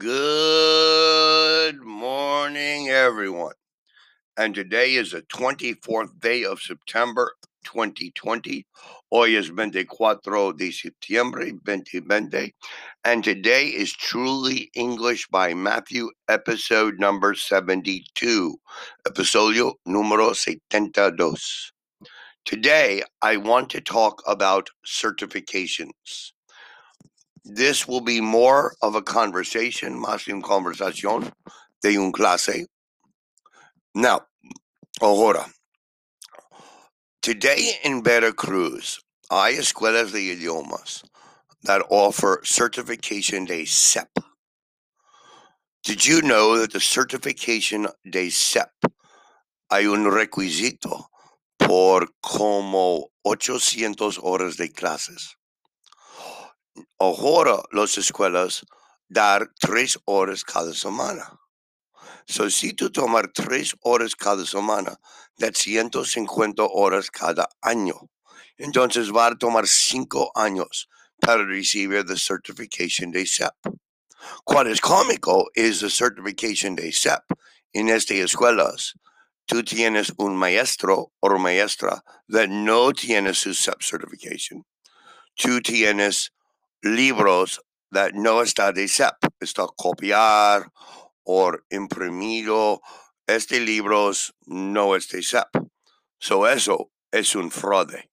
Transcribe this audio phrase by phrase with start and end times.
[0.00, 3.52] Good morning, everyone.
[4.38, 7.32] And today is the 24th day of September
[7.64, 8.64] 2020.
[9.12, 12.54] Hoy es 24 de septiembre 2020.
[13.04, 18.56] And today is Truly English by Matthew, episode number 72.
[19.06, 21.72] Episodio número 72.
[22.46, 26.32] Today, I want to talk about certifications.
[27.44, 31.32] This will be more of a conversation, más una conversación
[31.82, 32.66] de un clase.
[33.94, 34.26] Now,
[35.00, 35.46] ahora,
[37.22, 39.00] today in Veracruz,
[39.30, 41.02] hay escuelas de idiomas
[41.62, 44.08] that offer certification de CEP.
[45.82, 48.70] Did you know that the certification de CEP
[49.70, 51.06] hay un requisito
[51.58, 55.36] por como 800 horas de clases?
[56.98, 58.64] Ahora las escuelas
[59.08, 61.38] dar tres horas cada semana.
[62.26, 64.96] So, si tú tomar tres horas cada semana,
[65.36, 68.08] that's 150 horas cada año.
[68.56, 70.88] Entonces va a tomar cinco años
[71.20, 73.54] para recibir the certification de CEP.
[74.44, 77.22] Cuál es cómico es the certification de CEP
[77.72, 78.94] en estas escuelas.
[79.46, 84.64] Tú tienes un maestro o maestra that no tiene su CEP certification.
[85.34, 86.32] Tú tienes
[86.82, 87.60] libros
[87.92, 90.70] that no está de CEP, está copiar
[91.24, 92.80] o imprimido.
[93.26, 95.48] Este libros no es de CEP.
[96.18, 98.10] So eso es un fraude.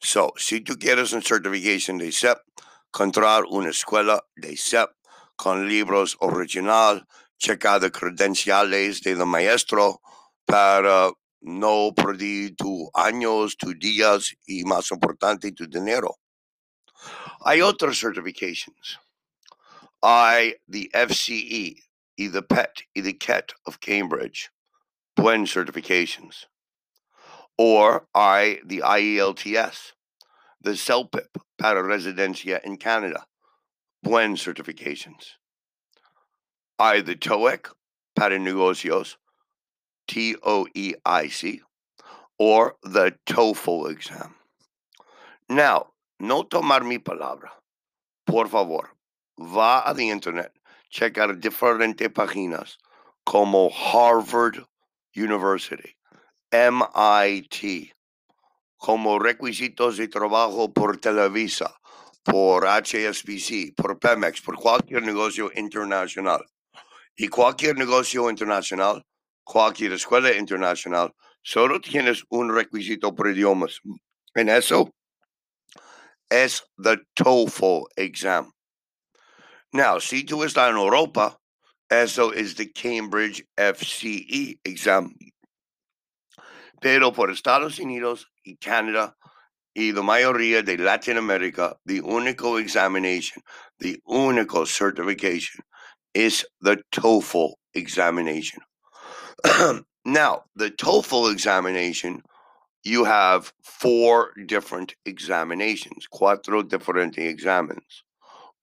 [0.00, 2.38] So, si tú quieres un certification de CEP,
[2.92, 4.90] encontrar una escuela de CEP
[5.36, 7.06] con libros original,
[7.38, 10.00] checar de credenciales del maestro
[10.44, 16.16] para no perder tus años, tus días y más importante, tu dinero.
[17.44, 18.96] Otras certifications.
[20.02, 21.76] I, the FCE,
[22.16, 24.50] the PET, the KET of Cambridge,
[25.16, 26.46] buen certifications.
[27.56, 29.92] Or I, the IELTS,
[30.60, 33.26] the CELPIP para residencia in Canada,
[34.02, 35.34] buen certifications.
[36.78, 37.66] I, the TOEIC
[38.14, 39.16] para negocios,
[40.06, 41.60] T O E I C,
[42.38, 44.34] or the TOEFL exam.
[45.48, 45.88] Now,
[46.18, 47.52] no tomar mi palabra.
[48.24, 48.96] Por favor,
[49.38, 50.52] va a the internet,
[50.90, 52.78] checar diferentes páginas
[53.24, 54.66] como Harvard
[55.14, 55.96] University,
[56.50, 57.92] MIT,
[58.76, 61.78] como requisitos de trabajo por Televisa,
[62.22, 66.44] por HSBC, por Pemex, por cualquier negocio internacional.
[67.16, 69.04] Y cualquier negocio internacional,
[69.42, 73.80] cualquier escuela internacional, solo tienes un requisito por idiomas.
[74.34, 74.94] En eso,
[76.30, 78.52] es the TOEFL exam.
[79.72, 81.36] Now, si tú estás en Europa,
[81.90, 85.14] eso is the Cambridge FCE exam.
[86.80, 89.14] Pero por Estados Unidos y Canadá
[89.74, 93.42] y la mayoría de Latinoamérica, the único examination,
[93.78, 95.62] the único certification
[96.14, 98.60] is the TOEFL examination.
[100.04, 102.22] now, the TOEFL examination
[102.84, 108.02] you have four different examinations, cuatro diferentes exámenes.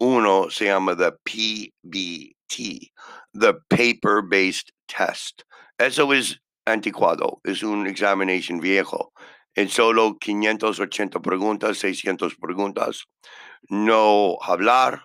[0.00, 2.90] Uno se llama the PBT,
[3.32, 5.44] the paper-based test.
[5.78, 9.12] Eso es anticuado, es un examination viejo.
[9.56, 13.04] En solo 580 preguntas, 600 preguntas.
[13.70, 15.04] No hablar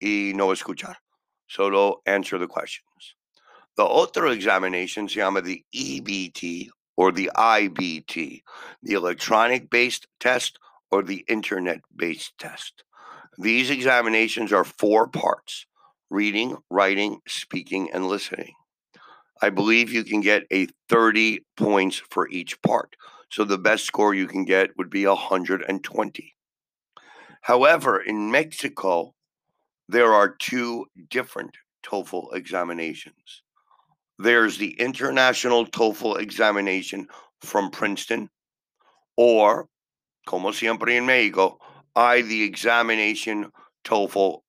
[0.00, 0.96] y no escuchar.
[1.46, 3.16] Solo answer the questions.
[3.76, 8.42] The other examination se llama the EBT or the IBT,
[8.82, 10.58] the electronic based test
[10.90, 12.84] or the internet based test.
[13.38, 15.64] These examinations are four parts
[16.10, 18.52] reading, writing, speaking, and listening.
[19.40, 22.96] I believe you can get a 30 points for each part.
[23.30, 26.34] So the best score you can get would be 120.
[27.40, 29.14] However, in Mexico,
[29.88, 33.42] there are two different TOEFL examinations.
[34.22, 37.06] There's the International TOEFL examination
[37.40, 38.28] from Princeton,
[39.16, 39.66] or,
[40.26, 41.56] como siempre en Mexico,
[41.96, 43.50] I the examination
[43.82, 44.40] TOEFL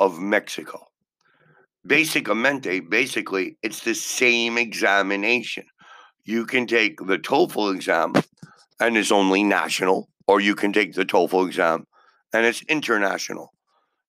[0.00, 0.88] of Mexico.
[1.86, 5.64] Basicamente, basically, it's the same examination.
[6.24, 8.14] You can take the TOEFL exam
[8.80, 11.84] and it's only national, or you can take the TOEFL exam
[12.32, 13.52] and it's international.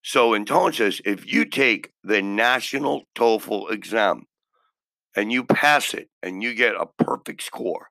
[0.02, 4.26] So, entonces, if you take the national TOEFL exam
[5.16, 7.90] and you pass it and you get a perfect score,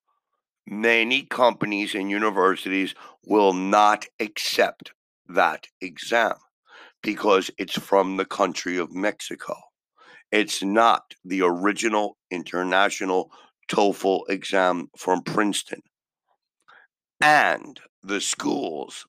[0.66, 2.94] many companies and universities
[3.24, 4.92] will not accept
[5.28, 6.34] that exam
[7.02, 9.54] because it's from the country of Mexico.
[10.32, 13.30] It's not the original international
[13.70, 15.82] TOEFL exam from Princeton.
[17.20, 19.06] And the schools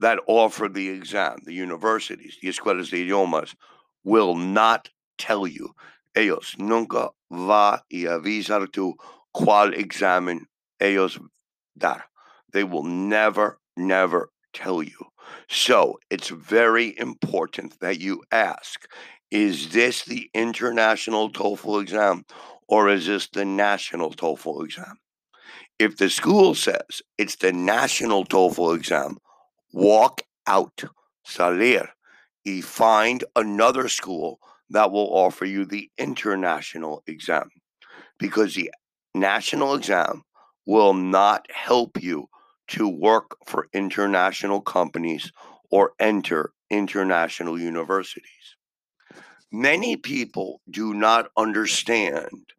[0.00, 3.54] that offer the exam, the universities, the escuelas de idiomas,
[4.04, 5.74] will not tell you.
[6.18, 8.96] Ellos nunca va y avisar tú
[9.32, 10.48] cuál examen
[10.80, 11.20] ellos
[11.76, 12.06] dar.
[12.52, 14.98] They will never, never tell you.
[15.48, 18.88] So it's very important that you ask
[19.30, 22.24] is this the international TOEFL exam
[22.66, 24.98] or is this the national TOEFL exam?
[25.78, 29.18] If the school says it's the national TOEFL exam,
[29.72, 30.82] walk out,
[31.24, 31.90] salir,
[32.44, 37.50] y find another school that will offer you the international exam
[38.18, 38.70] because the
[39.14, 40.22] national exam
[40.66, 42.28] will not help you
[42.68, 45.32] to work for international companies
[45.70, 48.56] or enter international universities.
[49.50, 52.52] Many people do not understand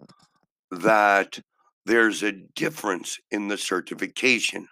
[0.72, 1.40] that
[1.86, 4.68] there's a difference in the certification.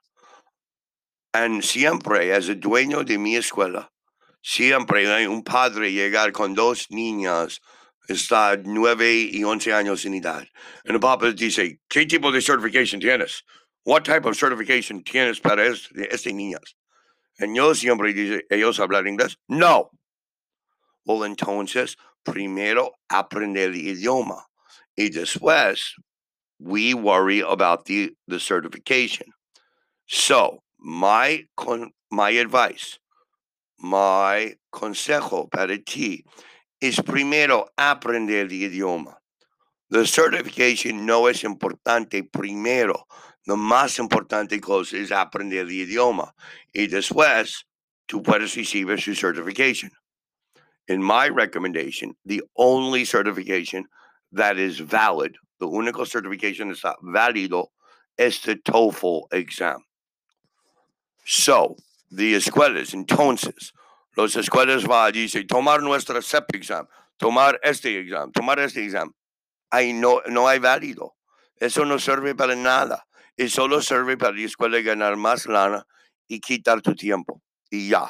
[1.34, 3.88] And siempre, as a dueño de mi escuela,
[4.42, 7.62] siempre hay un padre llegar con dos niñas,
[8.07, 10.45] está nueve y once años sin edad.
[10.84, 13.44] Y el papá dice, ¿qué tipo de certification tienes?
[13.84, 16.75] What type of certification tienes para este, este niñas?
[17.39, 19.38] Y yo siempre dice, ¿ellos hablan inglés?
[19.48, 19.92] No.
[21.06, 24.45] Well, entonces, primero aprender el idioma.
[24.95, 25.94] Y después,
[26.60, 29.28] we worry about the, the certification.
[30.07, 31.48] So, my,
[32.12, 33.00] my advice,
[33.79, 36.24] my consejo para ti
[36.79, 39.18] es primero aprender el idioma.
[39.89, 43.07] The certification no es importante primero.
[43.45, 46.33] Lo más importante cosa es aprender el idioma.
[46.74, 47.65] Y después,
[48.06, 49.91] tú puedes recibir su certification.
[50.89, 53.85] In my recommendation, the only certification
[54.31, 57.68] that is valid, the único certification está válido,
[58.18, 59.83] es the TOEFL exam.
[61.25, 61.75] So,
[62.09, 63.74] the escuelas, entonces,
[64.15, 66.88] los escuelas va a decir, tomar nuestra CEP exam,
[67.18, 69.13] tomar este exam, tomar este exam.
[69.69, 71.15] Ahí no, no hay válido.
[71.57, 73.07] Eso no sirve para nada.
[73.36, 75.86] Y solo sirve para la escuela ganar más lana
[76.27, 77.42] y quitar tu tiempo.
[77.69, 78.10] Y ya.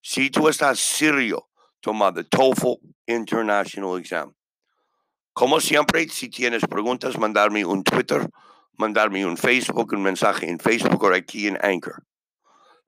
[0.00, 1.48] Si tú estás serio,
[1.80, 4.34] toma the TOEFL International Exam.
[5.34, 8.28] Como siempre, si tienes preguntas, mandarme un Twitter,
[8.78, 12.04] mandarme un Facebook, un mensaje en Facebook or aquí en Anchor.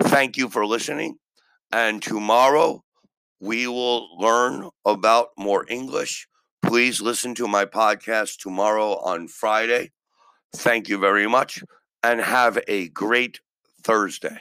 [0.02, 1.18] Thank you for listening.
[1.72, 2.84] And tomorrow
[3.40, 6.28] we will learn about more English.
[6.62, 9.92] Please listen to my podcast tomorrow on Friday.
[10.54, 11.62] Thank you very much
[12.02, 13.40] and have a great
[13.82, 14.38] Thursday.